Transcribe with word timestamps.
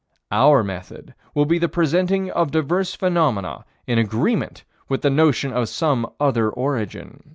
Our 0.31 0.63
method 0.63 1.13
will 1.35 1.45
be 1.45 1.59
the 1.59 1.69
presenting 1.69 2.31
of 2.31 2.49
diverse 2.49 2.95
phenomena 2.95 3.65
in 3.85 3.99
agreement 3.99 4.63
with 4.89 5.03
the 5.03 5.11
notion 5.11 5.53
of 5.53 5.69
some 5.69 6.11
other 6.19 6.49
origin. 6.49 7.29